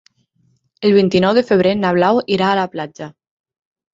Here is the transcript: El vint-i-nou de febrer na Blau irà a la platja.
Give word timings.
El 0.87 0.93
vint-i-nou 0.95 1.35
de 1.39 1.43
febrer 1.51 1.75
na 1.83 1.91
Blau 1.97 2.21
irà 2.37 2.47
a 2.53 2.57
la 2.61 2.65
platja. 2.77 3.13